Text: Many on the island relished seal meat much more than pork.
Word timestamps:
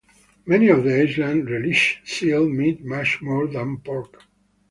Many 0.47 0.71
on 0.71 0.83
the 0.83 0.99
island 0.99 1.47
relished 1.47 2.07
seal 2.11 2.49
meat 2.49 2.83
much 2.83 3.21
more 3.21 3.45
than 3.45 3.77
pork. 3.81 4.23